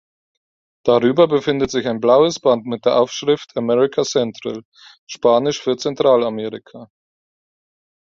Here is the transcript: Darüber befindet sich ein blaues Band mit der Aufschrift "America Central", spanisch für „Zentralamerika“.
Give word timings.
Darüber 0.83 1.27
befindet 1.27 1.69
sich 1.69 1.87
ein 1.87 1.99
blaues 1.99 2.39
Band 2.39 2.65
mit 2.65 2.85
der 2.85 2.95
Aufschrift 2.99 3.55
"America 3.55 4.01
Central", 4.03 4.63
spanisch 5.05 5.61
für 5.61 5.77
„Zentralamerika“. 5.77 6.89